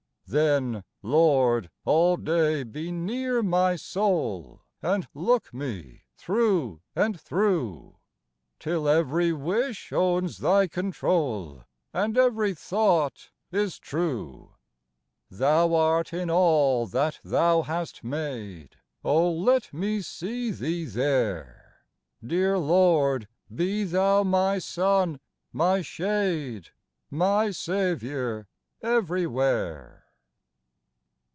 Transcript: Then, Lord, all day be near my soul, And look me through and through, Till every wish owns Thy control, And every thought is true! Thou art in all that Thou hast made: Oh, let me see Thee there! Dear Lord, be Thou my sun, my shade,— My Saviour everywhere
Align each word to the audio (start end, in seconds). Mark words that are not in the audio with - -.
Then, 0.33 0.85
Lord, 1.01 1.69
all 1.83 2.15
day 2.15 2.63
be 2.63 2.89
near 2.89 3.43
my 3.43 3.75
soul, 3.75 4.61
And 4.81 5.05
look 5.13 5.53
me 5.53 6.03
through 6.15 6.79
and 6.95 7.19
through, 7.19 7.97
Till 8.57 8.87
every 8.87 9.33
wish 9.33 9.91
owns 9.91 10.37
Thy 10.37 10.67
control, 10.67 11.65
And 11.93 12.17
every 12.17 12.53
thought 12.53 13.29
is 13.51 13.77
true! 13.77 14.55
Thou 15.29 15.75
art 15.75 16.13
in 16.13 16.29
all 16.29 16.87
that 16.87 17.19
Thou 17.25 17.63
hast 17.63 18.01
made: 18.01 18.77
Oh, 19.03 19.29
let 19.29 19.73
me 19.73 19.99
see 19.99 20.49
Thee 20.51 20.85
there! 20.85 21.79
Dear 22.25 22.57
Lord, 22.57 23.27
be 23.53 23.83
Thou 23.83 24.23
my 24.23 24.59
sun, 24.59 25.19
my 25.51 25.81
shade,— 25.81 26.69
My 27.11 27.51
Saviour 27.51 28.47
everywhere 28.81 29.97